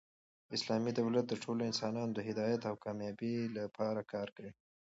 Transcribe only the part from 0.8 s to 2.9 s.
دولت د ټولو انسانانو د هدایت او